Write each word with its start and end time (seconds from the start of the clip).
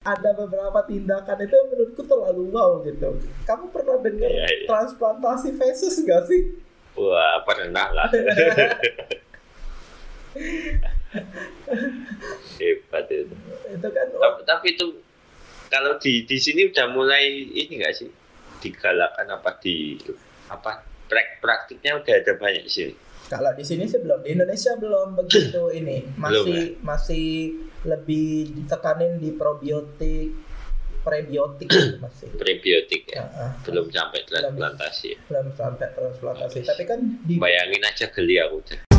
ada 0.00 0.32
beberapa 0.32 0.80
tindakan 0.88 1.44
itu 1.44 1.52
yang 1.52 1.68
menurutku 1.76 2.00
terlalu 2.08 2.48
wow 2.48 2.80
gitu. 2.88 3.20
Kamu 3.44 3.68
pernah 3.68 4.00
dengar 4.00 4.32
Iya, 4.32 4.48
iya. 4.48 4.64
transplantasi 4.64 5.52
fesus 5.60 6.00
gak 6.08 6.24
sih? 6.24 6.56
Wah, 6.96 7.44
pernah 7.44 7.92
lah. 7.92 8.08
Hebat 12.56 13.04
itu. 13.12 13.34
itu 13.68 13.88
kan 13.92 14.06
Tapi, 14.08 14.40
tapi 14.48 14.66
itu 14.72 14.86
kalau 15.68 16.00
di 16.00 16.24
di 16.24 16.36
sini 16.40 16.72
udah 16.72 16.86
mulai 16.96 17.28
ini 17.46 17.84
nggak 17.84 17.94
sih 17.94 18.08
digalakan 18.64 19.36
apa 19.36 19.60
di 19.60 20.00
apa 20.48 20.80
prak 21.12 21.44
praktiknya 21.44 22.00
udah 22.00 22.14
ada 22.16 22.32
banyak 22.40 22.64
di 22.64 22.72
sini. 22.72 22.94
Kalau 23.30 23.54
di 23.54 23.62
sini 23.62 23.86
sih 23.86 24.02
belum 24.02 24.26
di 24.26 24.34
Indonesia 24.34 24.74
belum 24.74 25.14
begitu 25.14 25.70
ini 25.78 26.02
masih 26.18 26.82
masih 26.82 27.28
lebih 27.86 28.50
ditekanin 28.58 29.22
di 29.22 29.30
probiotik 29.38 30.34
prebiotik 31.06 31.70
masih 32.04 32.28
Prebiotik 32.34 33.06
ya, 33.08 33.24
ah. 33.32 33.54
belum 33.62 33.88
sampai 33.88 34.20
transplantasi. 34.26 35.14
ya. 35.14 35.18
belum 35.30 35.46
sampai 35.54 35.86
transplantasi 35.94 36.58
tapi 36.66 36.82
kan 36.84 36.98
di 37.24 37.38
Bayangin 37.38 37.86
aja 37.86 38.10
geli 38.12 38.36
aku. 38.42 38.89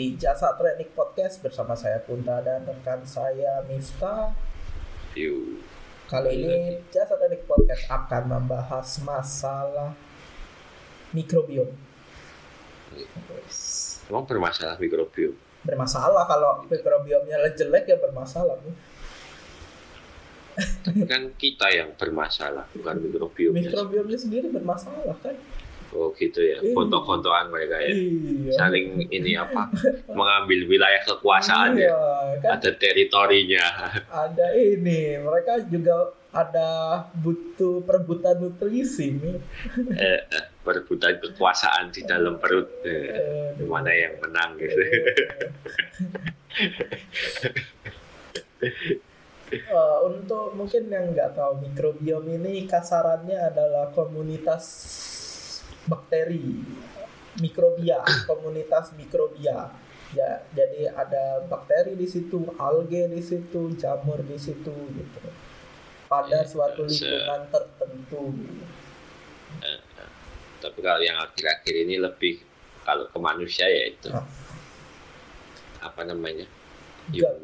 Di 0.00 0.16
Jasa 0.16 0.56
Training 0.56 0.96
Podcast 0.96 1.44
bersama 1.44 1.76
saya 1.76 2.00
Kunta 2.00 2.40
dan 2.40 2.64
rekan 2.64 3.04
saya 3.04 3.60
Miftah. 3.68 4.32
Yuk. 5.12 5.60
Kali 6.08 6.40
ini 6.40 6.80
Jasa 6.88 7.20
Training 7.20 7.44
Podcast 7.44 7.84
akan 7.84 8.32
membahas 8.32 8.88
masalah 9.04 9.92
mikrobiom. 11.12 11.68
Emang 14.08 14.24
bermasalah 14.24 14.80
mikrobiom. 14.80 15.36
Bermasalah 15.68 16.24
kalau 16.24 16.64
mikrobiomnya 16.64 17.52
jelek 17.52 17.92
ya 17.92 18.00
bermasalah. 18.00 18.56
Tapi 20.80 21.04
kan 21.04 21.28
kita 21.36 21.76
yang 21.76 21.92
bermasalah, 22.00 22.64
bukan 22.72 23.04
mikrobiom. 23.04 23.52
Mikrobiomnya 23.52 24.16
sendiri 24.16 24.48
bermasalah 24.48 25.12
kan? 25.20 25.36
Oh 25.90 26.14
gitu 26.14 26.38
ya, 26.38 26.62
Iya. 26.62 26.70
foto-fotoan 26.70 27.50
mereka 27.50 27.82
ya. 27.82 27.90
Iya. 27.90 28.52
Saling 28.54 29.10
ini 29.10 29.34
apa, 29.34 29.66
mengambil 30.18 30.70
wilayah 30.70 31.02
kekuasaan 31.02 31.74
ya. 31.74 31.90
Iya, 31.90 31.98
kan 32.38 32.50
Ada 32.62 32.70
teritorinya. 32.78 33.66
ada 34.06 34.46
ini 34.54 35.18
mereka 35.18 35.58
juga 35.66 36.14
ada 36.30 36.70
butuh 37.18 37.82
perebutan 37.82 38.38
nutrisi 38.38 39.18
nih. 39.18 39.34
eh, 39.98 40.20
eh, 40.30 40.44
perebutan 40.62 41.18
kekuasaan 41.18 41.90
di 41.90 42.06
dalam 42.06 42.38
perut. 42.38 42.70
Eh, 42.86 43.58
mana 43.66 43.90
yang 43.90 44.14
menang 44.22 44.54
gitu. 44.56 44.78
Eh, 49.50 49.96
untuk 50.06 50.54
mungkin 50.54 50.86
yang 50.86 51.10
nggak 51.10 51.34
tahu 51.34 51.58
mikrobiom 51.58 52.22
ini 52.38 52.70
kasarannya 52.70 53.50
adalah 53.50 53.90
komunitas 53.90 54.62
bakteri 55.86 56.60
mikrobia 57.38 58.02
komunitas 58.26 58.92
mikrobia. 58.92 59.70
Ya 60.10 60.42
jadi 60.50 60.90
ada 60.90 61.46
bakteri 61.46 61.94
di 61.94 62.04
situ 62.04 62.42
alge 62.58 63.06
di 63.06 63.22
situ 63.22 63.70
jamur 63.78 64.18
di 64.20 64.34
situ 64.36 64.74
gitu. 64.90 65.20
Pada 66.10 66.42
Ya, 66.42 66.42
suatu 66.42 66.90
se- 66.90 67.06
lingkungan 67.06 67.46
tertentu. 67.48 68.34
Tapi 70.60 70.78
kalau 70.82 71.00
yang 71.00 71.16
akhir-akhir 71.16 71.72
ini 71.72 71.96
lebih 71.96 72.42
kalau 72.82 73.08
ke 73.08 73.16
manusia 73.16 73.64
ya 73.64 73.88
itu. 73.88 74.10
Ah. 74.10 74.26
apa 75.80 76.04
namanya? 76.04 76.44
Gut 77.08 77.40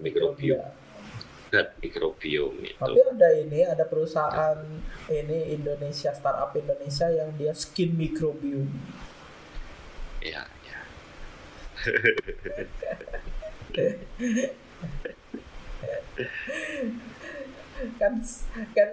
Microbiome 1.52 2.74
itu. 2.74 2.80
Tapi 2.80 3.00
ada 3.06 3.28
ini, 3.38 3.62
ada 3.62 3.84
perusahaan 3.86 4.58
ini 5.06 5.54
Indonesia 5.54 6.10
startup 6.10 6.50
Indonesia 6.58 7.06
yang 7.10 7.30
dia 7.38 7.54
skin 7.54 7.94
microbiome. 7.94 8.74
Ya, 10.20 10.42
ya. 10.66 10.78
kan 18.00 18.12
kan 18.72 18.90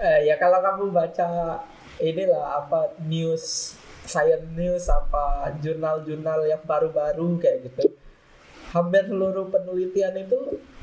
eh, 0.00 0.20
ya 0.26 0.34
kalau 0.40 0.58
kamu 0.64 0.88
baca 0.90 1.60
inilah 2.00 2.64
apa 2.64 2.96
news 3.04 3.76
science 4.08 4.48
news 4.56 4.88
apa 4.88 5.52
jurnal-jurnal 5.60 6.48
yang 6.48 6.64
baru-baru 6.64 7.36
kayak 7.38 7.68
gitu 7.68 7.92
hampir 8.70 9.02
seluruh 9.04 9.48
penelitian 9.48 10.12
itu 10.16 10.36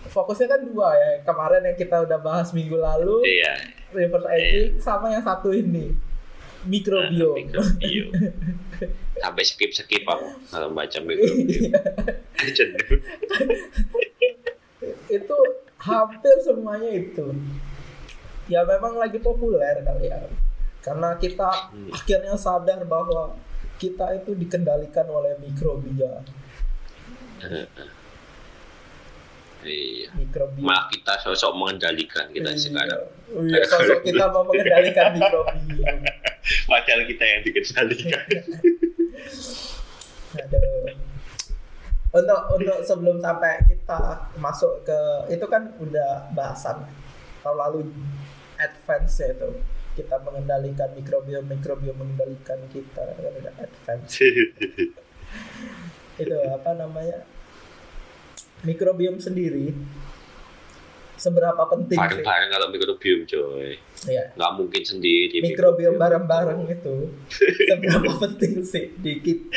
fokusnya 0.08 0.48
kan 0.48 0.59
dua 0.62 0.94
ya 0.94 1.09
kemarin 1.24 1.64
yang 1.64 1.75
kita 1.75 2.00
udah 2.00 2.18
bahas 2.18 2.52
minggu 2.52 2.75
lalu 2.75 3.24
Iya. 3.24 3.53
reverse 3.90 4.28
aging 4.28 4.72
sama 4.78 5.09
yang 5.09 5.22
satu 5.22 5.50
ini 5.50 5.90
mikrobiom 6.64 7.47
Mikrobiom. 7.47 8.08
Sampai 9.18 9.42
skip-skip 9.42 10.03
aku 10.03 10.26
kalau 10.47 10.68
baca 10.70 10.97
mikrobiom. 11.00 11.72
Cenderung. 12.50 13.02
itu 15.09 15.36
hampir 15.80 16.36
semuanya 16.40 16.90
itu 16.92 17.26
ya 18.46 18.62
memang 18.64 18.96
lagi 18.96 19.18
populer 19.18 19.81
kali 19.81 20.08
ya 20.08 20.22
karena 20.80 21.16
kita 21.16 21.50
Hmm. 21.68 21.90
akhirnya 21.90 22.34
sadar 22.36 22.80
bahwa 22.84 23.36
kita 23.76 24.16
itu 24.16 24.34
dikendalikan 24.34 25.06
oleh 25.06 25.36
mikrobia 25.38 26.24
Iya. 29.68 30.14
Malah 30.62 30.86
kita 30.88 31.14
sosok 31.20 31.58
mengendalikan 31.58 32.30
kita 32.31 32.53
Iya. 32.53 32.62
sekarang. 32.62 33.03
Oh 33.34 33.44
iya, 33.44 33.66
sosok 33.66 34.00
kita 34.06 34.25
mau 34.31 34.46
mengendalikan 34.46 35.18
mikrobiom 35.18 35.97
Padahal 36.70 37.02
kita 37.03 37.24
yang 37.28 37.42
dikendalikan. 37.44 38.26
Aduh. 40.38 40.88
Untuk 42.08 42.40
untuk 42.56 42.80
sebelum 42.88 43.20
sampai 43.20 43.59
kita 43.68 44.31
masuk 44.40 44.88
ke 44.88 45.00
itu 45.28 45.44
kan 45.46 45.76
udah 45.78 46.31
bahasan 46.31 46.88
tahun 47.44 47.58
lalu 47.59 47.92
advance 48.56 49.20
ya 49.20 49.36
itu 49.36 49.59
kita 49.94 50.16
mengendalikan 50.24 50.88
mikrobiom 50.96 51.44
mikrobiom 51.46 52.00
mengendalikan 52.00 52.64
kita 52.72 53.03
kan 53.12 53.34
udah 53.44 53.53
advance 53.59 54.08
itu 56.17 56.33
apa 56.47 56.73
namanya 56.73 57.23
mikrobiom 58.61 59.17
sendiri 59.17 59.69
seberapa 61.13 61.66
penting 61.67 61.97
Bareng-bareng 61.97 62.50
kalau 62.51 62.67
mikrobiom 62.69 63.25
coy. 63.25 63.73
ya 64.05 64.33
Nggak 64.33 64.51
mungkin 64.53 64.83
sendiri. 64.83 65.41
mikrobiom 65.41 65.95
bareng-bareng 65.95 66.61
itu 66.67 66.95
seberapa 67.69 68.11
penting 68.19 68.61
sih 68.61 68.94
di 68.95 69.13
kit- 69.19 69.50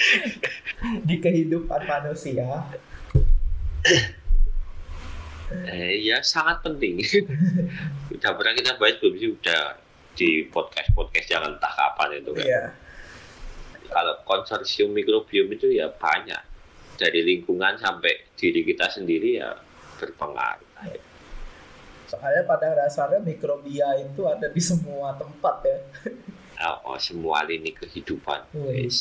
di 1.02 1.16
kehidupan 1.16 1.84
manusia 1.84 2.64
Eh, 5.66 5.98
ya 6.00 6.22
sangat 6.22 6.62
penting. 6.62 7.02
Udah 8.14 8.30
pernah 8.32 8.54
kita 8.54 8.78
bahas 8.78 8.94
belum 9.02 9.14
sih? 9.18 9.28
Udah 9.32 9.62
di 10.14 10.46
podcast-podcast 10.46 11.26
yang 11.28 11.42
entah 11.44 11.72
kapan 11.72 12.22
itu 12.22 12.30
kan. 12.30 12.46
Iya. 12.46 12.62
Kalau 13.84 14.14
konsorsium 14.22 14.94
mikrobiom 14.94 15.50
itu 15.50 15.74
ya 15.74 15.90
banyak. 15.90 16.38
Dari 17.00 17.24
lingkungan 17.24 17.80
sampai 17.80 18.12
diri 18.36 18.60
kita 18.60 18.92
sendiri 18.92 19.40
ya 19.40 19.56
berpengaruh. 19.96 20.68
Soalnya 22.04 22.42
pada 22.44 22.76
dasarnya 22.76 23.22
mikrobia 23.22 23.86
itu 23.96 24.26
ada 24.26 24.50
di 24.50 24.60
semua 24.60 25.16
tempat 25.16 25.56
ya. 25.64 25.78
Oh, 26.84 27.00
semua 27.00 27.40
lini 27.48 27.72
kehidupan. 27.72 28.44
Wih. 28.52 28.84
Yes. 28.84 29.00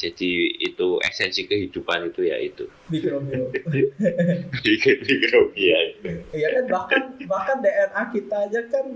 Jadi 0.00 0.56
itu 0.64 0.96
esensi 1.04 1.44
kehidupan 1.44 2.08
itu 2.08 2.24
ya 2.24 2.40
itu. 2.40 2.64
Mikrobiom. 2.88 3.52
Mikrobiom. 3.52 5.86
Iya 6.32 6.48
kan 6.56 6.64
bahkan 6.72 7.02
bahkan 7.28 7.56
DNA 7.60 8.02
kita 8.16 8.48
aja 8.48 8.60
kan 8.72 8.86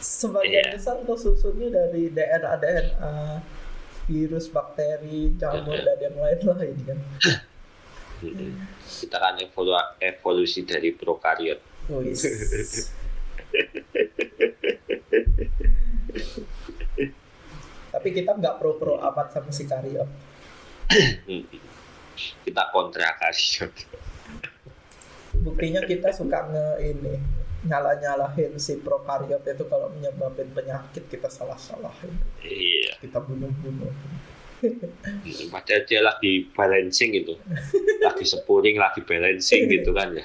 sebagian 0.00 0.64
Iya. 0.64 0.80
besar 0.80 0.96
tersusunnya 1.04 1.68
dari 1.68 2.08
DNA 2.08 2.48
DNA 2.56 3.12
virus, 4.10 4.50
bakteri, 4.50 5.38
jamur 5.38 5.78
dan 5.78 5.98
yang 6.02 6.18
lain-lain 6.18 6.76
kan. 6.82 6.98
Mm-mm. 8.26 8.52
Kita 8.82 9.16
kan 9.22 9.38
evolu- 9.38 9.94
evolusi 10.02 10.66
dari 10.66 10.90
prokariot. 10.90 11.62
Wis. 11.86 12.26
Tapi 17.90 18.08
kita 18.10 18.34
nggak 18.34 18.58
pro-pro 18.58 18.98
amat 18.98 19.30
sama 19.30 19.54
si 19.54 19.70
karyot. 19.70 20.10
Mm-mm. 21.30 21.62
Kita 22.42 22.74
kontra 22.74 23.14
kariot. 23.14 23.72
Buktinya 25.40 25.80
kita 25.86 26.10
suka 26.10 26.50
nge 26.50 26.66
ini 26.82 27.39
nyala-nyalahin 27.64 28.56
si 28.56 28.80
prokariot 28.80 29.44
itu 29.44 29.64
kalau 29.68 29.92
menyebabkan 29.92 30.48
penyakit 30.56 31.04
kita 31.12 31.28
salah-salahin. 31.28 32.12
Iya. 32.40 32.96
Kita 33.00 33.20
bunuh-bunuh. 33.20 33.92
Padahal 35.48 35.82
dia 35.88 36.00
lagi 36.04 36.44
balancing 36.52 37.16
gitu 37.16 37.32
lagi 38.04 38.24
sepuring 38.28 38.76
lagi 38.76 39.00
balancing 39.00 39.72
gitu 39.72 39.90
kan 39.96 40.12
ya. 40.12 40.24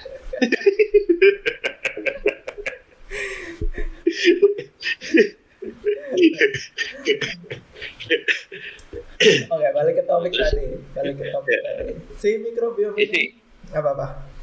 Oke 9.56 9.68
balik 9.72 9.94
ke 9.96 10.04
topik 10.04 10.32
tadi 10.36 10.84
balik 10.92 11.16
ke 11.16 11.26
topik 11.32 11.58
tadi. 11.64 11.96
Si 12.20 12.30
mikrobiom 12.44 13.00
ini. 13.00 13.40
apa 13.72 13.90
apa 13.98 14.35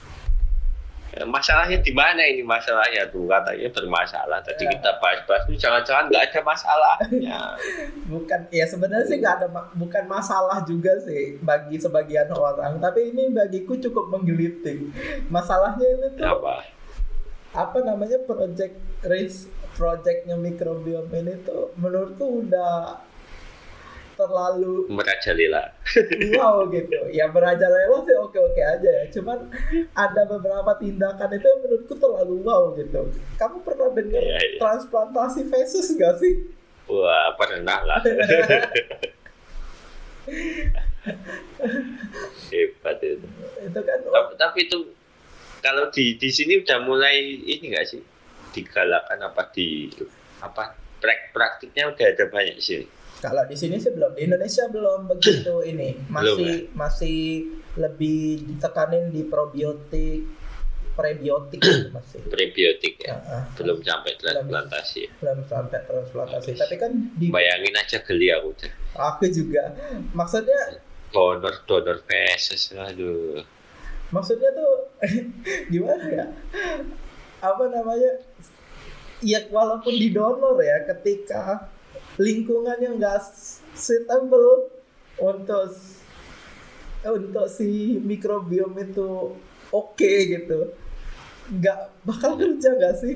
masalahnya 1.28 1.76
di 1.84 1.92
mana 1.92 2.24
ini 2.24 2.40
masalahnya? 2.40 3.04
Tuh 3.12 3.28
katanya 3.28 3.68
bermasalah. 3.68 4.38
Tadi 4.40 4.64
kita 4.64 4.96
bahas-bahas 4.96 5.44
itu 5.44 5.60
jangan-jangan 5.60 6.08
nggak 6.08 6.24
ada 6.32 6.40
masalahnya. 6.40 7.38
Bukan 8.12 8.40
ya 8.48 8.64
sebenarnya 8.64 9.04
sih 9.04 9.20
nggak 9.20 9.36
ada 9.44 9.48
bukan 9.76 10.04
masalah 10.08 10.64
juga 10.64 10.96
sih 11.04 11.36
bagi 11.44 11.76
sebagian 11.76 12.32
orang. 12.32 12.80
Tapi 12.80 13.12
ini 13.12 13.28
bagiku 13.28 13.76
cukup 13.76 14.08
menggelitik. 14.08 14.88
Masalahnya 15.28 15.84
ini 15.84 16.08
tuh 16.16 16.28
apa? 16.40 16.64
Apa 17.52 17.78
namanya 17.84 18.16
project 18.24 18.80
race 19.04 19.52
projectnya 19.76 20.36
mikrobiom 20.36 21.08
ini 21.12 21.44
tuh 21.44 21.72
menurutku 21.80 22.44
udah 22.44 23.00
terlalu 24.22 24.86
merajalela. 24.86 25.74
Wow 26.38 26.70
gitu. 26.70 27.10
Ya 27.10 27.26
merajalela 27.26 27.98
sih 28.06 28.14
oke 28.14 28.38
oke 28.38 28.62
aja 28.62 28.90
ya. 29.02 29.04
Cuman 29.10 29.50
ada 29.90 30.22
beberapa 30.30 30.78
tindakan 30.78 31.34
itu 31.34 31.46
yang 31.46 31.60
menurutku 31.66 31.94
terlalu 31.98 32.34
wow 32.46 32.70
gitu. 32.78 33.10
Kamu 33.34 33.66
pernah 33.66 33.90
dengar 33.90 34.22
Iya, 34.22 34.38
iya. 34.38 34.58
transplantasi 34.62 35.50
fesus 35.50 35.98
gak 35.98 36.22
sih? 36.22 36.46
Wah 36.86 37.34
pernah 37.34 37.82
lah. 37.82 38.00
Hebat 42.52 42.98
itu. 43.02 43.26
Itu 43.66 43.80
kan 43.82 43.98
tapi, 44.06 44.32
tapi 44.38 44.58
itu 44.70 44.78
kalau 45.58 45.90
di 45.90 46.14
di 46.18 46.30
sini 46.30 46.62
udah 46.62 46.78
mulai 46.86 47.18
ini 47.42 47.74
nggak 47.74 47.86
sih? 47.86 48.02
Digalakan 48.54 49.18
apa 49.26 49.50
di 49.50 49.90
apa 50.42 50.74
prak 51.02 51.34
praktiknya 51.34 51.90
udah 51.90 52.06
ada 52.06 52.24
banyak 52.30 52.58
sih 52.62 52.86
kalau 53.22 53.46
di 53.46 53.54
sini 53.54 53.78
sih 53.78 53.94
belum 53.94 54.18
di 54.18 54.26
Indonesia 54.26 54.66
belum 54.66 55.06
begitu 55.06 55.62
ini. 55.70 55.94
Masih 56.10 56.74
masih 56.74 57.46
lebih 57.78 58.42
ditekanin 58.50 59.14
di 59.14 59.22
probiotik 59.22 60.26
prebiotik 60.98 61.62
masih. 61.96 62.20
Prebiotik 62.26 62.98
ya? 62.98 63.22
Ah. 63.22 63.46
belum 63.54 63.78
sampai 63.80 64.18
transplantasi 64.18 65.06
ya. 65.06 65.10
belum 65.22 65.38
sampai 65.46 65.78
transplantasi. 65.86 66.50
Tapi 66.58 66.74
kan 66.76 66.90
di 67.14 67.30
bayangin 67.30 67.78
aja 67.78 68.02
geli 68.02 68.34
aku 68.34 68.58
udah 68.58 68.72
aku 68.98 69.30
juga. 69.30 69.70
Maksudnya 70.12 70.82
donor 71.14 71.62
donor 71.64 72.02
feses 72.02 72.74
aduh. 72.74 73.38
Maksudnya 74.10 74.50
tuh 74.50 74.74
gimana 75.72 76.04
ya? 76.10 76.26
Apa 77.38 77.70
namanya? 77.70 78.18
Ya 79.22 79.46
walaupun 79.46 79.94
di 79.94 80.10
donor 80.10 80.58
ya 80.58 80.82
ketika 80.90 81.70
lingkungannya 82.20 83.00
nggak 83.00 83.18
suitable 83.72 84.68
untuk 85.16 85.72
untuk 87.02 87.46
si 87.48 87.98
mikrobiom 87.98 88.76
itu 88.78 89.36
oke 89.72 90.12
gitu. 90.28 90.76
Nggak 91.52 91.80
bakal 92.04 92.38
kerja 92.38 92.68
nggak 92.76 92.94
sih? 93.00 93.14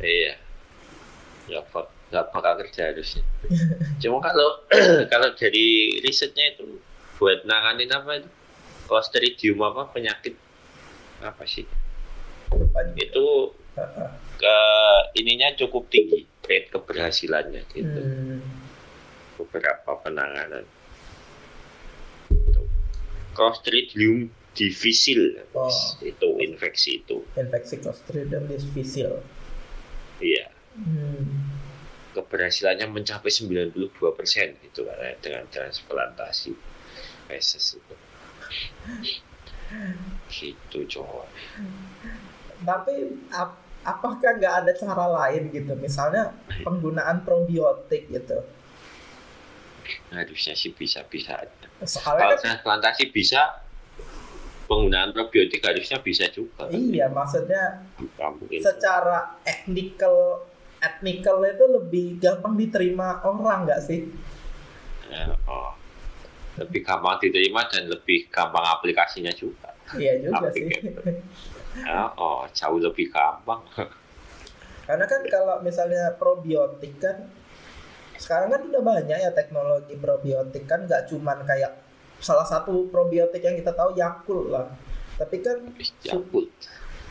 Iya. 0.00 0.34
Nggak 1.48 1.64
nggak 2.10 2.26
bakal 2.32 2.52
kerja 2.64 2.92
harusnya. 2.92 3.22
Cuma 4.02 4.18
kalau 4.24 4.64
kalau 5.12 5.28
dari 5.36 6.00
risetnya 6.00 6.56
itu 6.56 6.80
buat 7.20 7.44
nanganin 7.44 7.92
apa 7.92 8.22
itu? 8.24 8.30
Clostridium 8.84 9.64
apa 9.64 9.88
penyakit 9.92 10.36
apa 11.24 11.44
sih? 11.48 11.64
Itu 13.00 13.56
ke 14.36 14.56
ininya 15.16 15.56
cukup 15.56 15.88
tinggi 15.88 16.33
rate 16.44 16.68
keberhasilannya 16.68 17.62
gitu 17.70 18.00
Hmm. 18.00 18.40
beberapa 19.34 19.98
penanganan 19.98 20.64
Itu. 22.30 22.62
Clostridium 23.32 24.28
difficile 24.54 25.42
Oh. 25.50 25.70
itu 25.98 26.28
infeksi 26.38 27.02
itu 27.02 27.26
infeksi 27.34 27.82
Clostridium 27.82 28.46
difficile 28.46 29.18
iya 30.20 30.46
Hmm. 30.74 31.50
keberhasilannya 32.12 32.86
mencapai 32.86 33.30
92% 33.30 33.90
itu 34.62 34.80
kan 34.82 34.98
dengan 35.18 35.46
transplantasi 35.50 36.54
feses 37.26 37.78
itu 37.78 37.94
gitu 40.30 40.78
coy 40.86 41.26
tapi 42.62 42.94
ap- 43.30 43.63
apakah 43.84 44.40
nggak 44.40 44.54
ada 44.64 44.72
cara 44.72 45.04
lain 45.06 45.52
gitu? 45.52 45.76
Misalnya 45.76 46.32
penggunaan 46.64 47.22
probiotik 47.22 48.08
gitu. 48.08 48.40
Harusnya 50.10 50.56
sih 50.56 50.72
bisa-bisa 50.72 51.36
aja. 51.36 51.68
Soalnya 51.84 52.24
kalau 52.24 52.36
kan 52.40 52.42
transplantasi 52.42 53.12
bisa 53.12 53.64
penggunaan 54.64 55.12
probiotik 55.12 55.60
harusnya 55.60 56.00
bisa 56.00 56.24
juga. 56.32 56.72
Iya 56.72 57.12
maksudnya 57.12 57.84
Nggak 58.00 58.30
mungkin. 58.40 58.60
secara 58.64 59.36
ethical 59.44 60.48
ethical 60.80 61.38
itu 61.44 61.64
lebih 61.68 62.06
gampang 62.20 62.56
diterima 62.56 63.20
orang 63.24 63.68
nggak 63.68 63.80
sih? 63.84 64.08
Ya, 65.12 65.36
oh. 65.48 65.76
lebih 66.54 66.86
gampang 66.86 67.18
diterima 67.20 67.66
dan 67.68 67.90
lebih 67.90 68.30
gampang 68.32 68.64
aplikasinya 68.64 69.32
juga. 69.36 69.74
Iya 69.96 70.24
juga 70.24 70.48
sih. 70.54 70.70
Ya, 71.82 72.06
oh 72.14 72.46
jauh 72.54 72.78
lebih 72.78 73.10
gampang. 73.10 73.62
Karena 74.86 75.04
kan 75.08 75.22
kalau 75.26 75.58
misalnya 75.64 76.14
probiotik 76.14 77.00
kan 77.00 77.26
sekarang 78.14 78.52
kan 78.52 78.62
udah 78.70 78.82
banyak 78.84 79.18
ya 79.18 79.30
teknologi 79.34 79.98
probiotik 79.98 80.70
kan 80.70 80.86
nggak 80.86 81.10
cuman 81.10 81.42
kayak 81.42 81.72
salah 82.22 82.46
satu 82.46 82.86
probiotik 82.92 83.42
yang 83.42 83.58
kita 83.58 83.74
tahu 83.74 83.96
Yakult 83.98 84.54
lah. 84.54 84.70
Tapi 85.18 85.42
kan 85.42 85.72
su- 85.98 86.28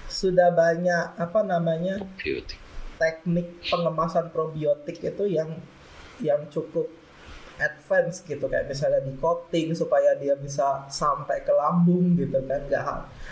sudah 0.07 0.53
banyak 0.53 1.17
apa 1.17 1.39
namanya 1.43 1.99
probiotik. 1.99 2.59
teknik 3.01 3.47
pengemasan 3.67 4.29
probiotik 4.31 5.01
itu 5.01 5.25
yang 5.27 5.49
yang 6.21 6.45
cukup 6.47 6.87
advance 7.63 8.19
gitu 8.27 8.45
kayak 8.51 8.67
misalnya 8.67 8.99
di 9.01 9.15
coating 9.17 9.71
supaya 9.71 10.13
dia 10.19 10.35
bisa 10.35 10.83
sampai 10.91 11.41
ke 11.47 11.53
lambung 11.55 12.19
gitu 12.19 12.43
kan. 12.43 12.59
Nggak 12.67 12.83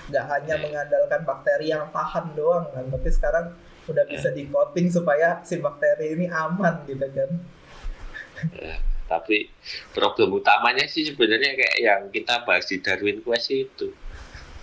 nggak 0.10 0.26
hanya 0.32 0.56
mengandalkan 0.64 1.22
bakteri 1.28 1.76
yang 1.76 1.92
tahan 1.92 2.32
doang 2.34 2.72
kan 2.72 2.88
tapi 2.88 3.10
sekarang 3.12 3.46
udah 3.92 4.06
bisa 4.08 4.32
di 4.32 4.48
coating 4.48 4.88
supaya 4.88 5.44
si 5.44 5.60
bakteri 5.60 6.16
ini 6.16 6.26
aman 6.32 6.88
gitu 6.88 7.08
kan. 7.12 7.30
Tapi 9.12 9.52
problem 9.92 10.40
utamanya 10.40 10.88
sih 10.88 11.04
sebenarnya 11.04 11.52
kayak 11.60 11.78
yang 11.84 12.02
kita 12.10 12.48
bahas 12.48 12.64
di 12.72 12.80
Darwin 12.80 13.20
Quest 13.20 13.52
itu. 13.52 13.92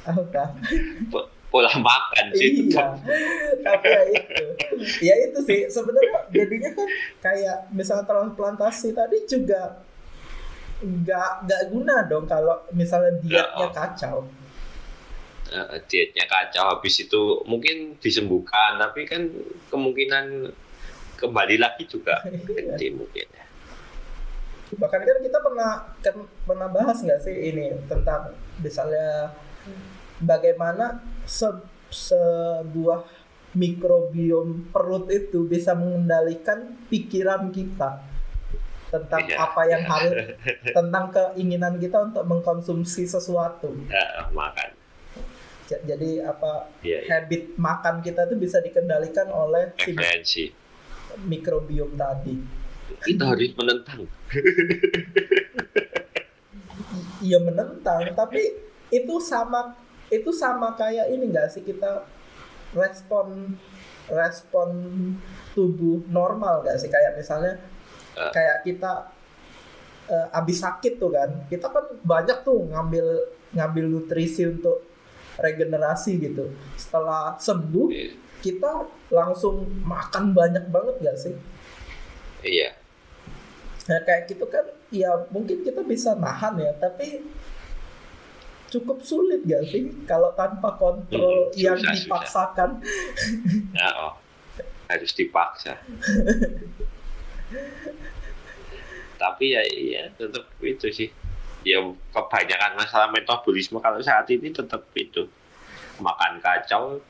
Apa 0.08 1.37
pola 1.48 1.72
makan 1.74 2.26
sih 2.32 2.68
iya. 2.68 2.84
Tapi 3.64 3.88
ya 3.88 4.02
itu. 4.12 4.44
Ya 5.00 5.14
itu 5.16 5.38
sih. 5.42 5.60
Sebenarnya 5.66 6.28
jadinya 6.28 6.70
kan 6.72 6.88
kayak 7.20 7.72
misalnya 7.72 8.04
transplantasi 8.04 8.92
tadi 8.92 9.24
juga 9.24 9.80
nggak 10.78 11.30
nggak 11.44 11.62
guna 11.74 12.06
dong 12.06 12.24
kalau 12.24 12.54
misalnya 12.70 13.16
dietnya 13.18 13.66
Ya. 13.66 13.74
kacau. 13.74 14.28
Eh, 15.48 15.80
dietnya 15.88 16.28
kacau 16.28 16.76
habis 16.76 17.00
itu 17.00 17.22
mungkin 17.48 17.96
disembuhkan 17.98 18.76
tapi 18.76 19.08
kan 19.08 19.32
kemungkinan 19.72 20.52
kembali 21.16 21.56
lagi 21.56 21.88
juga 21.88 22.20
gede 22.46 22.92
mungkin 22.92 23.26
ya. 23.32 23.44
bahkan 24.76 25.00
kan 25.00 25.16
kita 25.24 25.40
pernah 25.40 25.70
kan 26.04 26.14
pernah 26.44 26.68
bahas 26.68 27.00
nggak 27.00 27.24
sih 27.24 27.32
ini 27.32 27.72
tentang 27.88 28.36
misalnya 28.60 29.32
bagaimana 30.20 31.00
se- 31.24 31.64
sebuah 31.88 33.00
mikrobiom 33.54 34.68
perut 34.68 35.08
itu 35.08 35.48
bisa 35.48 35.72
mengendalikan 35.72 36.76
pikiran 36.86 37.48
kita 37.48 38.04
tentang 38.88 39.24
Iya, 39.24 39.36
apa 39.36 39.62
yang 39.68 39.82
iya. 39.84 39.90
harus 39.92 40.14
tentang 40.76 41.04
keinginan 41.12 41.76
kita 41.76 42.08
untuk 42.08 42.24
mengkonsumsi 42.24 43.04
sesuatu. 43.04 43.72
Ya, 43.88 44.28
makan. 44.32 44.72
Jadi 45.68 46.24
apa 46.24 46.72
ya, 46.80 47.04
ya. 47.04 47.20
habit 47.20 47.52
makan 47.60 48.00
kita 48.00 48.24
itu 48.24 48.40
bisa 48.40 48.56
dikendalikan 48.64 49.28
oleh 49.28 49.76
si 49.76 49.92
referensi. 49.92 50.44
mikrobiom 51.28 51.92
tadi. 51.92 52.36
Kita 53.04 53.28
harus 53.28 53.52
menentang. 53.52 54.00
Iya 57.18 57.42
menentang 57.42 58.14
tapi 58.14 58.42
itu 58.88 59.14
sama 59.18 59.74
itu 60.08 60.30
sama 60.30 60.72
kayak 60.72 61.08
ini 61.08 61.28
enggak 61.28 61.48
sih 61.48 61.60
kita 61.60 62.04
respon 62.72 63.56
respon 64.08 64.68
tubuh 65.52 66.00
normal 66.06 66.60
gak 66.62 66.76
sih 66.76 66.88
kayak 66.88 67.14
misalnya 67.14 67.60
Ah. 68.12 68.34
kayak 68.34 68.64
kita 68.64 69.14
eh, 70.08 70.26
abis 70.34 70.58
sakit 70.58 70.98
tuh 70.98 71.12
kan 71.12 71.30
kita 71.46 71.68
kan 71.68 71.86
banyak 72.02 72.42
tuh 72.42 72.66
ngambil 72.66 73.06
ngambil 73.52 73.84
nutrisi 73.86 74.42
untuk 74.44 74.82
regenerasi 75.36 76.18
gitu 76.18 76.50
setelah 76.74 77.38
sembuh 77.38 77.86
Iya. 77.88 78.10
kita 78.40 78.70
langsung 79.08 79.70
makan 79.80 80.34
banyak 80.34 80.66
banget 80.66 80.94
gak 81.00 81.18
sih 81.20 81.34
Iya. 82.40 82.74
Nah 83.86 83.98
kayak 84.02 84.26
gitu 84.26 84.46
kan 84.46 84.66
ya 84.88 85.14
mungkin 85.28 85.62
kita 85.62 85.80
bisa 85.82 86.14
nahan 86.14 86.56
ya 86.56 86.74
tapi 86.74 87.22
cukup 88.68 89.00
sulit 89.00 89.40
gak 89.44 89.64
sih 89.66 89.88
kalau 90.04 90.32
tanpa 90.32 90.76
kontrol 90.76 91.48
Hmm, 91.48 91.56
yang 91.56 91.76
susah, 91.76 91.88
susah. 91.90 92.04
dipaksakan 92.04 92.70
Ya, 93.72 93.88
oh. 93.98 94.12
harus 94.88 95.12
dipaksa. 95.12 95.74
Tapi 99.18 99.44
ya 99.50 99.62
iya 99.66 100.02
tetap 100.14 100.46
itu 100.60 100.86
sih. 100.88 101.08
Ya 101.66 101.82
kebanyakan 102.14 102.78
masalah 102.78 103.10
metabolisme 103.10 103.82
kalau 103.82 103.98
saat 103.98 104.30
ini 104.30 104.48
tetap 104.48 104.86
itu 104.94 105.26
makan 105.98 106.38
kacau 106.38 107.02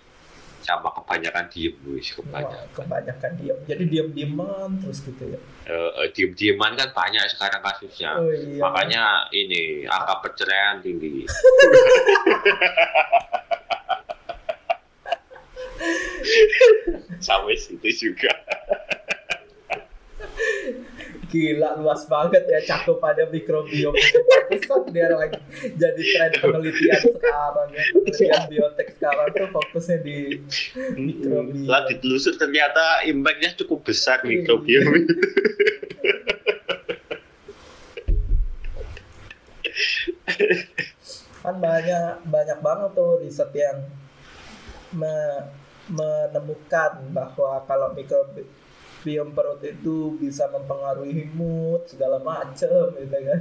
sama 0.59 0.91
kebanyakan 0.91 1.47
diem 1.53 1.77
wis 1.87 2.17
Wah, 2.17 2.25
kebanyakan. 2.43 2.67
kebanyakan 2.75 3.31
diam 3.38 3.59
jadi 3.62 3.85
diam 3.87 4.09
diaman 4.11 4.71
terus 4.83 5.05
gitu 5.05 5.37
ya 5.37 5.41
Eh, 5.69 6.09
diem-dieman 6.17 6.81
kan 6.81 6.89
banyak 6.97 7.29
sekarang 7.29 7.61
kasusnya. 7.61 8.17
oh 8.17 8.33
iya 8.33 8.57
Makanya 8.57 9.29
ini 9.37 9.85
angka 9.85 10.25
perceraian 10.25 10.81
tinggi. 10.81 11.29
Sampai 17.21 17.61
situ 17.61 17.85
juga. 17.93 18.33
Gila 21.28 21.76
luas 21.76 22.08
banget 22.08 22.40
ya 22.49 22.61
cakupannya 22.64 23.28
mikrobiom 23.28 23.92
kan 24.64 24.80
dia 24.88 25.12
lagi 25.12 25.37
jadi 25.76 26.00
tren 26.00 26.30
penelitian 26.40 27.02
sekarang 27.04 27.68
ya 27.68 27.82
penelitian 27.92 28.42
biotek 28.49 28.88
sekarang 28.97 29.28
tuh 29.37 29.49
fokusnya 29.52 29.99
di 30.00 30.18
Mikrobiom. 30.97 31.68
Setelah 31.68 31.82
ditelusur 31.87 32.35
ternyata 32.35 33.04
impactnya 33.04 33.52
cukup 33.61 33.85
besar 33.85 34.25
Iya. 34.25 34.40
mikrobiom. 34.40 34.85
kan 41.38 41.54
banyak 41.56 42.12
banyak 42.28 42.58
banget 42.61 42.90
tuh 42.92 43.23
riset 43.23 43.50
yang 43.54 43.78
me- 44.92 45.47
menemukan 45.88 46.92
bahwa 47.12 47.64
kalau 47.64 47.94
mikrobiom 47.94 48.49
perut 49.05 49.62
itu 49.62 50.19
bisa 50.19 50.50
mempengaruhi 50.50 51.31
mood 51.33 51.87
segala 51.87 52.19
macem 52.21 52.93
gitu 52.99 53.17
kan 53.17 53.40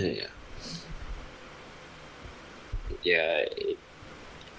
ya. 0.00 0.28
ya 3.04 3.26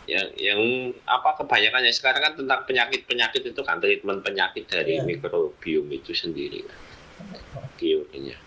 yang 0.06 0.28
yang 0.38 0.62
apa 1.10 1.34
kebanyakannya 1.42 1.90
sekarang 1.90 2.22
kan 2.22 2.34
tentang 2.38 2.62
penyakit 2.70 3.10
penyakit 3.10 3.42
itu 3.42 3.62
kan 3.66 3.82
treatment 3.82 4.22
penyakit 4.22 4.70
dari 4.70 5.02
Iya. 5.02 5.06
mikrobiom 5.08 5.90
itu 5.90 6.14
sendiri 6.14 6.62
kan 6.62 6.80
teorinya 7.82 8.38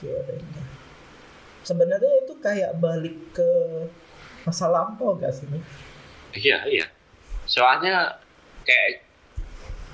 teorinya. 0.00 0.62
sebenarnya 1.66 2.12
itu 2.24 2.34
kayak 2.40 2.80
balik 2.80 3.16
ke 3.36 3.50
masa 4.48 4.72
lampau 4.72 5.18
gak 5.20 5.36
sih 5.36 5.44
iya 6.32 6.64
iya 6.64 6.86
soalnya 7.44 8.16
kayak 8.64 9.05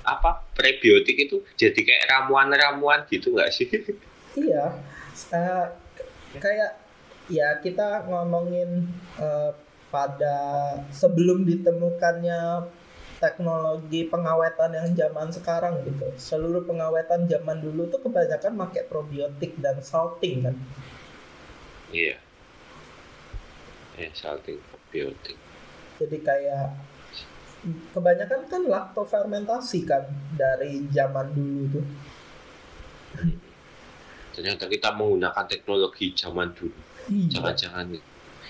apa 0.03 0.43
prebiotik 0.55 1.31
itu 1.31 1.43
jadi 1.55 1.79
kayak 1.79 2.05
ramuan-ramuan 2.11 3.07
gitu 3.09 3.35
nggak 3.35 3.51
sih 3.55 3.69
Iya, 4.33 4.81
eh, 5.29 5.67
kayak 6.41 6.73
ya 7.29 7.61
kita 7.61 8.09
ngomongin 8.09 8.89
eh, 9.21 9.53
pada 9.93 10.39
sebelum 10.89 11.45
ditemukannya 11.45 12.65
teknologi 13.21 14.09
pengawetan 14.09 14.73
yang 14.73 14.89
zaman 14.97 15.29
sekarang 15.29 15.85
gitu. 15.85 16.09
Seluruh 16.17 16.65
pengawetan 16.65 17.29
zaman 17.29 17.61
dulu 17.61 17.93
tuh 17.93 18.01
kebanyakan 18.01 18.57
pakai 18.57 18.89
probiotik 18.89 19.53
dan 19.61 19.85
salting 19.85 20.49
kan. 20.49 20.57
iya 21.93 22.17
eh 24.01 24.09
salting 24.17 24.57
probiotik 24.73 25.37
Jadi 26.01 26.19
kayak 26.25 26.73
kebanyakan 27.95 28.41
kan 28.51 28.63
laktofermentasi 28.67 29.87
kan 29.87 30.03
dari 30.35 30.83
zaman 30.91 31.31
dulu 31.31 31.79
tuh. 31.79 31.87
ternyata 34.33 34.65
kita 34.65 34.89
menggunakan 34.97 35.45
teknologi 35.45 36.17
zaman 36.17 36.51
dulu 36.57 36.73
Iya. 37.11 37.39
jangan-jangan 37.39 37.87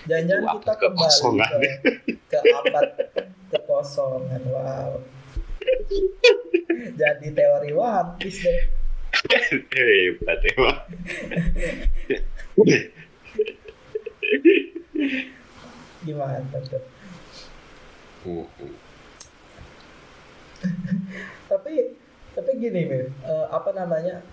Jangan-jangan 0.03 0.59
kita 0.59 0.73
kembali 0.83 1.19
ke, 1.47 1.71
ke 2.27 2.37
abad 2.51 2.85
kekosongan. 3.55 4.41
Wow. 4.51 4.99
Jadi 6.99 7.27
teori 7.31 7.71
One 7.71 8.11
Piece 8.19 8.43
deh. 8.43 8.61
hebat 9.71 10.39
emang 10.43 10.79
Gimana 16.03 16.43
tuh? 16.67 16.83
Mhm. 18.27 18.71
Tapi 21.47 21.73
gini, 22.73 22.89
Mif. 22.89 23.05
Eh, 23.21 23.47
apa 23.53 23.69
namanya? 23.77 24.25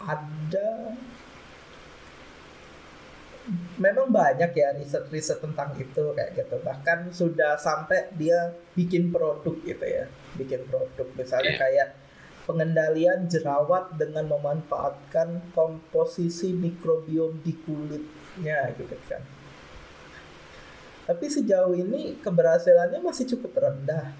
Ada 0.00 0.96
memang 3.76 4.08
banyak 4.10 4.54
ya 4.54 4.70
riset-riset 4.78 5.42
tentang 5.42 5.74
itu 5.76 6.14
kayak 6.14 6.32
gitu. 6.38 6.56
Bahkan 6.62 7.10
sudah 7.12 7.58
sampai 7.58 8.08
dia 8.16 8.54
bikin 8.72 9.10
produk 9.12 9.54
gitu 9.66 9.82
ya. 9.84 10.08
Bikin 10.38 10.64
produk 10.70 11.06
misalnya 11.18 11.52
Iya. 11.52 11.60
kayak 11.60 11.88
pengendalian 12.42 13.30
jerawat 13.30 13.94
dengan 13.94 14.26
memanfaatkan 14.26 15.54
komposisi 15.54 16.50
mikrobiom 16.54 17.38
di 17.42 17.54
kulitnya 17.62 18.74
gitu 18.78 18.96
kan. 19.06 19.22
Tapi 21.02 21.26
sejauh 21.26 21.74
ini 21.74 22.18
keberhasilannya 22.22 23.02
masih 23.02 23.26
cukup 23.36 23.58
rendah. 23.58 24.14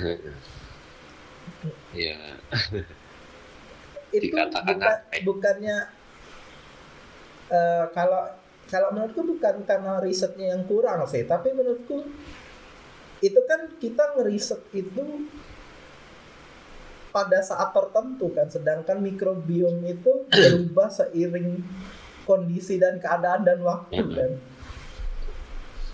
ya 1.94 2.18
Itu 4.10 4.26
Dikatakan 4.26 4.76
ya? 4.80 4.94
bukannya 5.22 5.76
eh, 7.50 7.84
kalau 7.94 8.22
kalau 8.66 8.88
menurutku 8.94 9.22
bukan 9.26 9.66
karena 9.66 9.98
risetnya 9.98 10.54
yang 10.54 10.62
kurang 10.62 11.02
sih, 11.06 11.26
tapi 11.26 11.50
menurutku 11.50 12.06
itu 13.20 13.40
kan 13.44 13.66
kita 13.82 14.14
ngeriset 14.14 14.62
itu 14.70 15.26
pada 17.10 17.42
saat 17.42 17.74
tertentu 17.74 18.30
kan, 18.30 18.46
sedangkan 18.46 19.02
mikrobiom 19.02 19.82
itu 19.82 20.12
berubah 20.30 20.86
seiring 20.86 21.58
kondisi 22.22 22.78
dan 22.78 23.02
keadaan 23.02 23.42
dan 23.42 23.58
waktu 23.60 23.98
Mhm. 23.98 24.14
kan. 24.14 24.30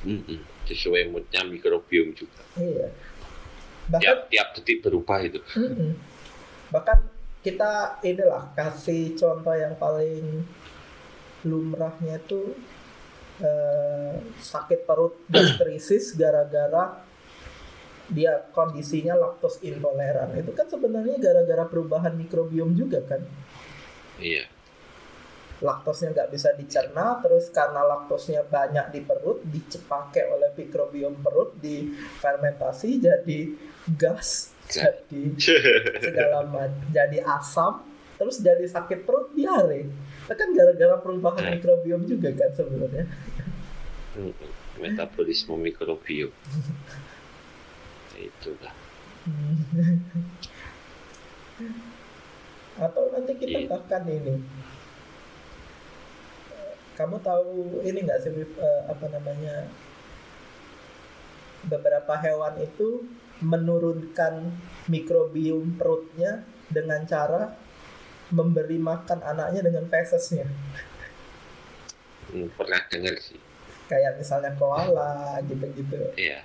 Mhm. 0.07 0.39
sesuai 0.67 1.11
moodnya 1.11 1.47
mikrobiom 1.47 2.11
juga 2.13 2.43
Iya. 2.59 2.91
Bahkan 3.91 4.03
tiap 4.03 4.19
tiap 4.31 4.49
detik 4.59 4.83
berubah 4.83 5.19
itu 5.23 5.41
Mm-mm. 5.55 5.95
Bahkan 6.75 6.99
kita 7.47 8.03
inilah 8.03 8.51
kasih 8.59 9.15
contoh 9.15 9.55
yang 9.55 9.79
paling 9.79 10.43
lumrahnya 11.47 12.19
itu 12.19 12.59
eh, 13.39 14.19
sakit 14.43 14.83
perut 14.83 15.15
gastritis 15.31 16.11
gara-gara 16.21 17.07
dia 18.07 18.39
kondisinya 18.55 19.19
laktos 19.19 19.59
intoleran. 19.67 20.31
Itu 20.39 20.55
kan 20.55 20.71
sebenarnya 20.71 21.19
gara-gara 21.19 21.67
perubahan 21.67 22.15
mikrobiom 22.15 22.75
juga 22.75 23.03
kan. 23.03 23.23
iya 24.17 24.49
Laktosnya 25.57 26.13
nggak 26.13 26.31
bisa 26.31 26.53
dicerna, 26.53 27.17
terus 27.19 27.49
karena 27.49 27.81
laktosnya 27.81 28.45
banyak 28.45 28.93
di 28.93 29.01
perut, 29.01 29.41
dipakai 29.43 30.29
oleh 30.29 30.53
mikrobiom 30.53 31.17
perut, 31.19 31.57
difermentasi 31.57 33.01
jadi 33.01 33.41
gas, 33.97 34.53
jadi 34.67 35.23
segala 36.05 36.45
macam 36.45 36.77
jadi 36.91 37.23
asam 37.23 37.87
terus 38.17 38.41
jadi 38.41 38.65
sakit 38.65 39.05
perut 39.05 39.29
diare 39.31 39.85
itu 39.87 40.33
kan 40.33 40.49
gara-gara 40.51 40.97
perubahan 40.99 41.39
Nah. 41.39 41.53
mikrobiom 41.55 42.03
juga 42.03 42.33
kan 42.33 42.51
sebenarnya 42.51 43.05
Mhm. 44.17 44.33
metabolisme 44.81 45.55
mikrobiom 45.55 46.33
itulah 48.19 48.73
atau 52.77 53.03
nanti 53.09 53.33
kita 53.37 53.59
Iya. 53.59 53.69
bahkan 53.69 54.03
ini 54.05 54.35
kamu 56.97 57.21
tahu 57.21 57.85
ini 57.85 58.09
nggak 58.09 58.21
sih 58.25 58.33
eh, 58.33 58.83
apa 58.89 59.07
namanya 59.13 59.69
beberapa 61.69 62.17
hewan 62.17 62.57
itu 62.63 63.05
menurunkan 63.45 64.49
mikrobiom 64.89 65.77
perutnya 65.77 66.41
dengan 66.73 67.05
cara 67.05 67.53
memberi 68.33 68.81
makan 68.81 69.23
anaknya 69.23 69.61
dengan 69.63 69.85
fesesnya. 69.87 70.49
Hmm, 72.33 72.51
pernah 72.59 72.81
dengar 72.91 73.15
sih. 73.23 73.39
Kayak 73.87 74.19
misalnya 74.19 74.51
koala 74.59 75.39
gitu-gitu. 75.47 76.11
Iya. 76.19 76.43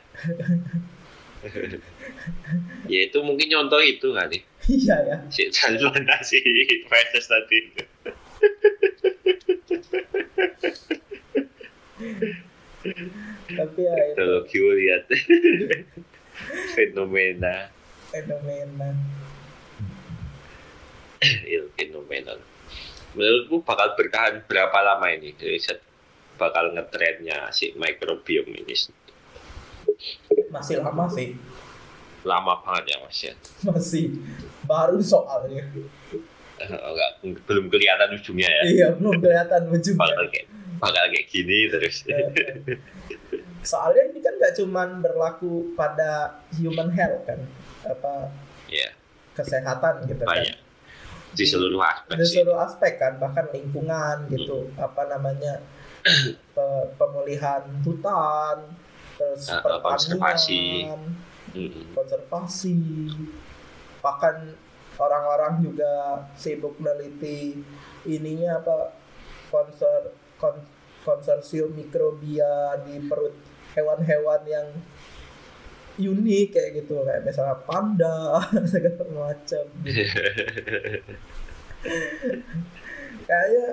ya 2.91 3.00
itu 3.10 3.17
mungkin 3.25 3.50
contoh 3.50 3.81
itu 3.81 4.13
kali. 4.13 4.46
Iya 4.70 4.96
ya. 5.10 5.17
Si 5.34 5.50
transplantasi 5.50 6.38
feses 6.91 7.25
tadi. 7.25 7.58
Tapi 13.51 13.79
ya 13.79 13.93
itu 13.93 14.15
Teknologi 14.17 14.57
lihat 14.57 15.03
fenomena 16.75 17.69
fenomena. 18.12 18.89
il 21.45 21.69
fenomenal. 21.77 22.41
Menurutmu 23.13 23.62
bakal 23.62 23.93
bertahan 23.93 24.41
berapa 24.50 24.74
lama 24.81 25.05
ini? 25.13 25.31
Riset 25.38 25.77
bakal 26.36 26.74
ngetrennya 26.74 27.53
si 27.53 27.71
microbiome 27.77 28.65
ini 28.65 28.74
Masih 30.50 30.81
lama 30.81 31.05
sih. 31.07 31.38
lama 32.21 32.53
banget 32.62 32.93
ya 32.93 32.98
mas 33.01 33.17
ya. 33.21 33.33
Masih 33.65 34.13
baru 34.65 34.98
soalnya. 35.01 35.65
Enggak, 36.91 37.12
belum 37.46 37.65
kelihatan 37.68 38.10
ujungnya 38.15 38.50
ya. 38.50 38.63
Iya, 38.65 38.88
belum 38.96 39.18
kelihatan 39.20 39.62
ujungnya. 39.70 40.01
Bakal 40.01 40.25
kayak 40.30 40.48
bakal 40.77 41.03
kayak 41.10 41.27
gini 41.27 41.58
terus. 41.70 41.96
Soalnya 43.62 44.10
ini 44.10 44.20
kan 44.20 44.34
nggak 44.36 44.53
cuman 44.58 44.89
berlaku 45.00 45.74
pada 45.74 46.41
human 46.58 46.89
health 46.89 47.22
kan, 47.24 47.38
apa 47.86 48.34
ya 48.65 48.89
kesehatan 49.32 50.10
gitu 50.10 50.25
kan. 50.25 50.41
banyak 50.41 50.58
di 51.32 51.46
seluruh 51.48 51.80
aspek 51.80 52.12
Di 52.18 52.25
sih. 52.25 52.34
seluruh 52.36 52.58
aspek 52.60 53.00
kan, 53.00 53.15
bahkan 53.15 53.48
lingkungan 53.53 54.27
gitu, 54.27 54.68
apa 54.75 55.08
namanya 55.08 55.63
pe- 56.58 56.89
pemulihan 56.98 57.63
hutan, 57.86 58.75
terus 59.15 59.48
pertanian, 59.48 59.86
konservasi. 59.86 60.63
Mm-mm. 61.56 61.96
konservasi, 61.96 62.75
bahkan 64.01 64.56
orang-orang 65.01 65.65
juga 65.65 66.22
sibuk 66.38 66.77
meneliti 66.77 67.58
ininya 68.05 68.62
apa 68.62 68.93
konser 69.50 70.13
kon- 70.38 70.70
konsorsium 71.01 71.74
mikrobia 71.74 72.77
di 72.86 73.01
perut 73.10 73.34
hewan-hewan 73.74 74.41
yang 74.46 74.67
unik 75.98 76.48
kayak 76.53 76.72
gitu. 76.86 77.01
Kayak 77.01 77.25
misalnya 77.25 77.58
panda 77.65 78.38
segala 78.72 79.05
macam. 79.10 79.65
Kayaknya 83.25 83.67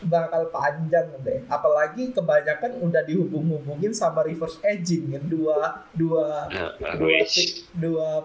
bakal 0.00 0.48
panjang 0.48 1.06
deh. 1.20 1.40
Apalagi 1.48 2.12
kebanyakan 2.12 2.80
udah 2.80 3.02
dihubung-hubungin 3.04 3.92
sama 3.92 4.24
reverse 4.24 4.60
aging 4.64 5.12
kan. 5.12 5.24
Dua 5.28 5.84
dua 5.92 6.48
ah, 6.48 6.72
dua, 6.96 7.20
ti- 7.28 7.64
dua 7.76 8.24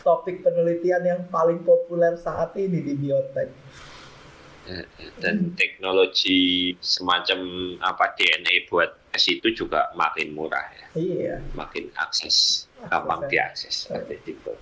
topik 0.00 0.40
penelitian 0.40 1.02
yang 1.04 1.20
paling 1.28 1.60
populer 1.64 2.16
saat 2.16 2.56
ini 2.56 2.80
di 2.80 2.94
biotek. 2.96 3.48
Dan 5.18 5.56
teknologi 5.58 6.70
semacam 6.78 7.74
apa 7.82 8.14
DNA 8.14 8.70
buat 8.70 9.10
tes 9.10 9.26
itu 9.26 9.50
juga 9.50 9.90
makin 9.98 10.30
murah 10.30 10.62
ya, 10.70 10.86
iya. 10.94 11.34
Makin 11.58 11.90
akses, 11.98 12.68
gampang 12.86 13.26
diakses 13.26 13.90
seperti 13.90 14.30
itu. 14.30 14.52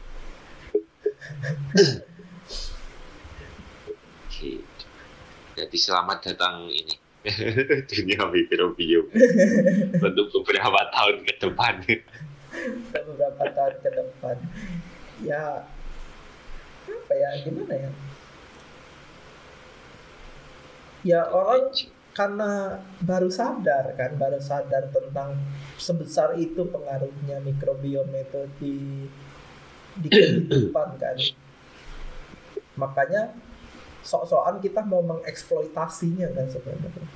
Gitu. 4.33 4.87
Jadi 5.59 5.77
selamat 5.77 6.19
datang 6.33 6.73
ini. 6.73 6.95
Dunia 7.91 8.31
mikrobiom. 8.31 9.13
Untuk 10.01 10.27
beberapa 10.41 10.81
tahun 10.95 11.27
ke 11.27 11.35
depan. 11.43 11.75
beberapa 12.95 13.45
tahun 13.53 13.75
ke 13.85 13.91
depan 13.93 14.37
ya 15.25 15.67
apa 16.89 17.13
ya 17.15 17.31
gimana 17.45 17.75
ya? 17.75 17.91
Ya 21.07 21.21
orang 21.31 21.71
karena 22.13 22.83
baru 22.99 23.31
sadar 23.31 23.95
kan 23.95 24.19
baru 24.19 24.43
sadar 24.43 24.91
tentang 24.91 25.39
sebesar 25.79 26.35
itu 26.35 26.67
pengaruhnya 26.67 27.39
mikrobiom 27.47 28.11
itu 28.11 28.43
di 28.59 28.75
di 30.03 30.09
kehidupan 30.11 30.99
kan. 30.99 31.17
Makanya 32.75 33.35
sok-sokan 34.03 34.59
kita 34.63 34.83
mau 34.87 35.03
mengeksploitasinya 35.03 36.31
kan 36.35 36.47
sebenarnya. 36.51 37.07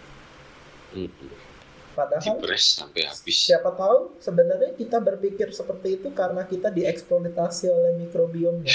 Padahal 1.93 2.41
Dipres 2.41 2.65
sampai 2.75 3.05
habis. 3.05 3.37
siapa 3.39 3.73
tahu 3.73 4.17
sebenarnya 4.19 4.73
kita 4.75 4.99
berpikir 4.99 5.49
seperti 5.51 5.97
itu 5.97 6.09
karena 6.11 6.43
kita 6.43 6.69
dieksploitasi 6.69 7.69
oleh 7.69 7.93
mikrobiomnya 7.99 8.73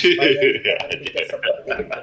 kita 1.04 1.22
seperti 1.26 1.70
itu 1.76 2.00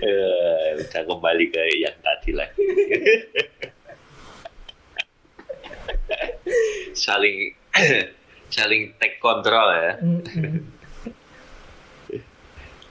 Eh, 0.00 0.68
udah 0.80 1.02
kembali 1.04 1.46
ke 1.46 1.62
yang 1.78 1.94
tadi 2.00 2.32
lagi. 2.32 2.64
saling 6.96 7.54
saling 8.50 8.94
take 8.98 9.20
control 9.20 9.68
ya. 9.70 9.92
Mm-mm. 10.00 10.79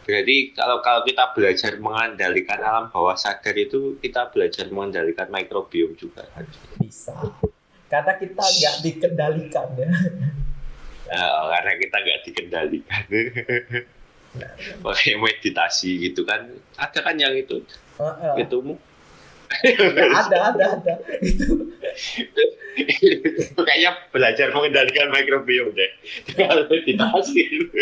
Berarti 0.09 0.37
kalau 0.57 0.81
kalau 0.81 1.05
kita 1.05 1.29
belajar 1.37 1.77
mengendalikan 1.77 2.57
alam 2.65 2.89
bawah 2.89 3.13
sadar 3.13 3.53
itu 3.53 4.01
kita 4.01 4.33
belajar 4.33 4.65
mengendalikan 4.73 5.29
mikrobiom 5.29 5.93
juga 5.93 6.25
kan. 6.33 6.49
bisa 6.81 7.13
karena 7.89 8.17
kita 8.17 8.41
nggak 8.41 8.75
dikendalikan 8.85 9.67
ya 9.77 9.89
Eh, 11.09 11.41
karena 11.49 11.71
kita 11.81 11.97
nggak 12.05 12.19
dikendalikan. 12.21 13.03
Pakai 14.85 15.17
meditasi 15.17 16.05
gitu 16.05 16.21
kan. 16.21 16.53
Ada 16.77 17.01
kan 17.01 17.17
yang 17.17 17.33
itu 17.33 17.65
Heeh. 17.97 18.45
itu 18.45 18.57
Ya, 19.49 19.89
ada 20.13 20.53
ada 20.53 20.65
ada 20.77 20.93
itu 21.25 21.65
kayaknya 23.65 23.97
belajar 24.13 24.53
mengendalikan 24.53 25.09
mikrobiom 25.09 25.73
deh. 25.73 25.89
Kalau 26.37 26.69
meditasi. 26.69 27.73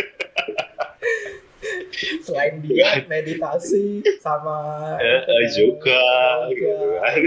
selain 2.25 2.61
diet 2.61 3.07
meditasi 3.09 4.03
sama 4.21 4.95
eh, 5.01 5.21
yoga 5.55 6.05
gitu 6.51 6.67
yoga, 6.67 6.99
kan. 7.01 7.17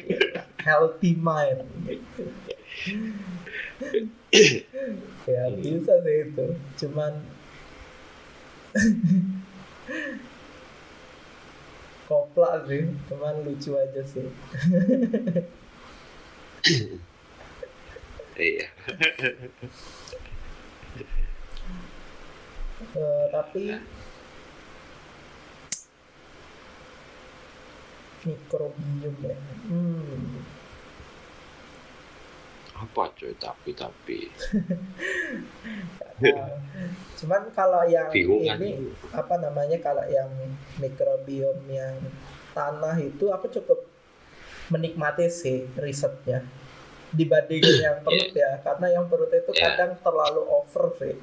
healthy 0.66 1.12
mind 1.18 1.64
gitu. 1.86 2.22
ya 5.32 5.42
bisa 5.56 5.92
sih 6.04 6.16
itu 6.28 6.46
cuman 6.84 7.12
koplak 12.08 12.64
sih 12.68 12.88
cuman 13.08 13.34
lucu 13.44 13.72
aja 13.76 14.02
sih 14.04 14.26
Iya. 18.38 18.70
Eh, 22.78 23.24
tapi 23.34 23.74
mikrobiom 28.24 29.16
ya 29.22 29.36
hmm. 29.66 30.42
Apa 32.78 33.10
cuy 33.10 33.34
tapi 33.34 33.70
tapi 33.74 34.30
Nah, 36.18 36.50
cuman 37.18 37.42
kalau 37.50 37.82
yang 37.86 38.10
bingung 38.10 38.42
kan. 38.42 38.58
ini 38.58 38.90
apa 39.10 39.34
namanya 39.38 39.78
kalau 39.78 40.02
yang 40.06 40.30
mikrobiom 40.78 41.58
yang 41.66 41.94
tanah 42.50 42.98
itu 42.98 43.30
aku 43.30 43.46
cukup 43.50 43.86
menikmati 44.68 45.26
sih 45.26 45.66
risetnya 45.78 46.42
dibandingin 47.10 47.82
yang 47.86 47.96
perut 48.02 48.34
ya 48.34 48.58
karena 48.62 48.86
yang 48.92 49.06
perut 49.06 49.30
itu 49.30 49.50
Iya. 49.50 49.62
kadang 49.74 49.92
terlalu 49.98 50.42
over 50.44 50.86
sih. 50.98 51.14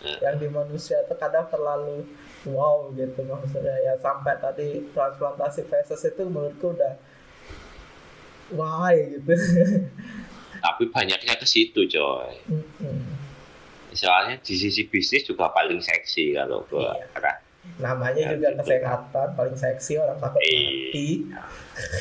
Yang 0.00 0.38
di 0.38 0.46
manusia 0.46 1.02
itu 1.02 1.14
kadang 1.14 1.46
terlalu 1.48 2.06
wow 2.46 2.86
gitu 2.94 3.18
maksudnya 3.22 3.74
ya 3.82 3.94
sampai 3.98 4.38
tadi 4.38 4.86
transplantasi 4.90 5.66
feses 5.66 6.00
itu 6.04 6.22
menurutku 6.22 6.70
udah 6.70 6.94
why 8.54 8.94
gitu 8.94 9.34
tapi 10.64 10.90
banyaknya 10.90 11.34
ke 11.34 11.46
situ 11.46 11.86
coy. 11.86 12.34
Mm-mm. 12.46 12.98
Soalnya 13.94 14.36
di 14.38 14.54
sisi 14.54 14.84
bisnis 14.84 15.22
juga 15.22 15.48
paling 15.48 15.78
seksi 15.78 16.34
kalau 16.34 16.66
ke 16.66 16.76
Iya. 16.76 17.06
arah 17.14 17.36
namanya 17.78 18.22
Ya, 18.22 18.30
juga 18.34 18.48
gitu. 18.52 18.58
kesehatan 18.64 19.28
paling 19.34 19.56
seksi 19.56 19.92
orang 19.98 20.18
takut 20.18 20.40
Iya. 20.42 20.66
mati 20.66 21.08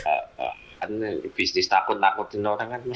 eh, 0.06 0.24
eh, 0.42 0.54
kan 0.78 0.90
bisnis 1.34 1.68
takut 1.68 1.98
nakutin 1.98 2.42
orang 2.44 2.78
kan 2.78 2.82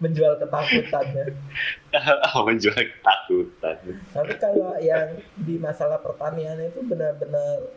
menjual 0.00 0.40
ketakutannya. 0.40 1.36
menjual 2.48 2.74
ketakutan. 2.74 3.76
Tapi 4.16 4.34
kalau 4.40 4.74
yang 4.80 5.20
di 5.36 5.60
masalah 5.60 6.00
pertanian 6.00 6.56
itu 6.60 6.80
benar-benar 6.82 7.68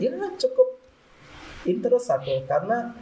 ya 0.00 0.16
cukup 0.40 0.80
interest 1.68 2.08
aku 2.08 2.48
karena 2.48 2.96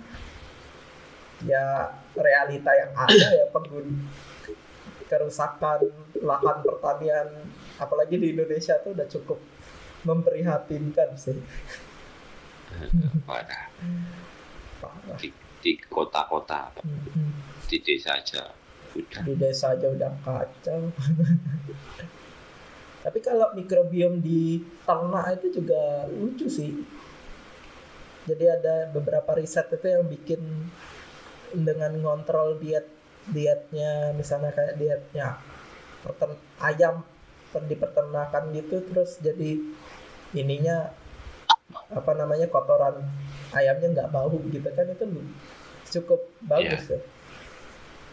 ya 1.47 1.95
realita 2.19 2.75
yang 2.75 2.91
ada 2.99 3.29
ya 3.31 3.47
pengun 3.55 3.87
kerusakan 5.07 5.87
lahan 6.19 6.59
pertanian 6.67 7.47
apalagi 7.79 8.19
di 8.19 8.35
Indonesia 8.35 8.75
tuh 8.83 8.93
udah 8.99 9.07
cukup 9.07 9.39
memprihatinkan 10.03 11.15
sih. 11.15 11.39
Parah. 13.29 13.71
Parah. 14.83 15.48
Di, 15.69 15.77
kota-kota, 15.85 16.73
Mhm. 16.81 17.29
di 17.69 17.77
desa 17.85 18.17
aja 18.17 18.41
udah. 18.97 19.21
Di 19.21 19.35
desa 19.37 19.77
aja 19.77 19.93
udah 19.93 20.09
kacau. 20.25 20.89
Tapi 23.05 23.19
kalau 23.21 23.53
mikrobiom 23.53 24.25
di 24.25 24.65
ternak 24.89 25.37
itu 25.37 25.61
juga 25.61 26.09
lucu 26.09 26.49
sih. 26.49 26.73
Jadi 28.25 28.45
ada 28.49 28.89
beberapa 28.89 29.37
riset 29.37 29.69
itu 29.77 29.93
yang 29.93 30.09
bikin 30.09 30.41
dengan 31.53 31.93
ngontrol 32.01 32.57
diet 32.57 32.89
dietnya 33.29 34.17
misalnya 34.17 34.57
kayak 34.57 34.81
dietnya 34.81 35.37
ayam 36.65 37.05
di 37.69 37.77
peternakan 37.77 38.57
gitu 38.57 38.81
terus 38.89 39.21
jadi 39.21 39.61
ininya 40.33 40.97
apa 41.69 42.13
namanya 42.17 42.49
kotoran 42.49 43.05
ayamnya 43.53 43.89
nggak 43.93 44.13
bau 44.13 44.33
gitu 44.49 44.69
kan 44.73 44.89
itu 44.89 45.05
cukup 45.99 46.21
bagus 46.45 46.89
ya. 46.89 47.01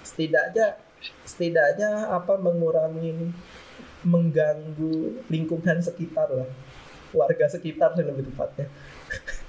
Setidaknya 0.03 0.79
setidaknya 1.23 2.11
apa 2.11 2.35
mengurangi 2.39 3.31
mengganggu 4.05 5.25
lingkungan 5.31 5.81
sekitar 5.81 6.29
lah. 6.31 6.49
Warga 7.15 7.47
sekitar 7.47 7.95
sih 7.95 8.03
lebih 8.03 8.27
tepatnya. 8.27 8.67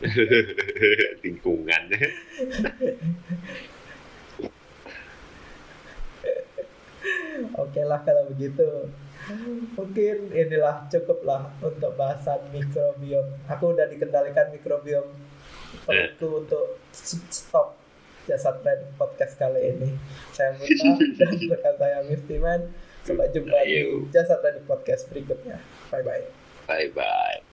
Lingkungan. 1.24 1.82
Oke 7.58 7.80
lah 7.84 8.00
kalau 8.06 8.30
begitu 8.32 8.90
mungkin 9.74 10.30
inilah 10.30 10.86
cukup 10.86 11.22
lah 11.26 11.50
untuk 11.58 11.94
bahasan 11.98 12.40
mikrobiom. 12.54 13.26
Aku 13.50 13.74
udah 13.74 13.90
dikendalikan 13.90 14.54
mikrobiom. 14.54 15.06
Perutku 15.82 16.46
untuk 16.46 16.78
stop 17.30 17.76
jasad 18.26 18.58
Red 18.62 18.94
podcast 18.98 19.38
kali 19.38 19.74
ini. 19.74 19.88
Saya 20.34 20.54
Muta 20.58 20.98
dan 21.18 21.32
rekan 21.46 21.74
saya 21.78 21.98
Miftiman 22.06 22.60
sampai 23.06 23.30
jumpa 23.30 23.58
di 23.66 24.10
jasad 24.10 24.42
Red 24.42 24.66
podcast 24.66 25.10
berikutnya. 25.10 25.62
Bye 25.90 26.02
bye 26.02 26.26
bye 26.66 26.90
bye 26.90 27.38